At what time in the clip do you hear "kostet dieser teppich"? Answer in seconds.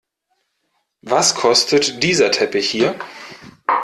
1.35-2.71